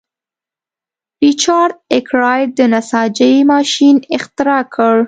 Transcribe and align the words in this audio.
ریچارډ 1.23 1.73
ارکرایټ 1.95 2.49
د 2.59 2.61
نساجۍ 2.73 3.35
ماشین 3.51 3.95
اختراع 4.15 4.61
کړ. 4.73 4.95